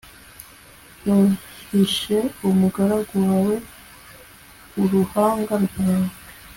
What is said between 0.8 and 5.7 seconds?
ntuhishe umugaragu wawe uruhanga